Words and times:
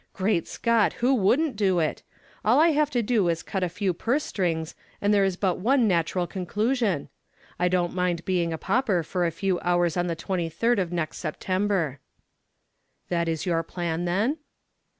Great 0.13 0.47
Scott, 0.47 0.93
who 0.93 1.13
wouldn't 1.13 1.55
do 1.55 1.77
it! 1.77 2.01
All 2.43 2.59
I 2.59 2.69
have 2.69 2.89
to 2.89 3.03
do 3.03 3.29
is 3.29 3.43
to 3.43 3.45
cut 3.45 3.61
a 3.61 3.69
few 3.69 3.93
purse 3.93 4.23
strings 4.23 4.73
and 4.99 5.13
there 5.13 5.23
is 5.23 5.37
but 5.37 5.59
one 5.59 5.87
natural 5.87 6.25
conclusion. 6.25 7.07
I 7.59 7.67
don't 7.67 7.93
mind 7.93 8.25
being 8.25 8.51
a 8.51 8.57
pauper 8.57 9.03
for 9.03 9.27
a 9.27 9.31
few 9.31 9.59
hours 9.59 9.95
on 9.95 10.07
the 10.07 10.15
23d 10.15 10.79
of 10.81 10.91
next 10.91 11.17
September." 11.17 11.99
"That 13.09 13.29
is 13.29 13.45
your 13.45 13.61
plan, 13.61 14.05
then?" 14.05 14.39